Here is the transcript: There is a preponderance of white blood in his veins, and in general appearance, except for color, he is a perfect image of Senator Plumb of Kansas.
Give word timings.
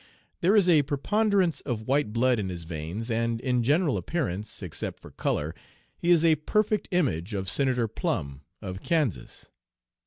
There 0.39 0.55
is 0.55 0.67
a 0.67 0.81
preponderance 0.81 1.61
of 1.61 1.87
white 1.87 2.11
blood 2.11 2.39
in 2.39 2.49
his 2.49 2.63
veins, 2.63 3.11
and 3.11 3.39
in 3.39 3.61
general 3.61 3.99
appearance, 3.99 4.63
except 4.63 4.99
for 4.99 5.11
color, 5.11 5.53
he 5.95 6.09
is 6.09 6.25
a 6.25 6.37
perfect 6.37 6.87
image 6.89 7.35
of 7.35 7.47
Senator 7.47 7.87
Plumb 7.87 8.41
of 8.63 8.81
Kansas. 8.81 9.51